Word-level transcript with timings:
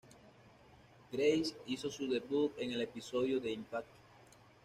Grace 1.11 1.55
hizo 1.67 1.91
su 1.91 2.09
debut 2.09 2.53
en 2.57 2.71
el 2.71 2.81
episodio 2.81 3.39
de 3.39 3.51
"Impact! 3.51 3.87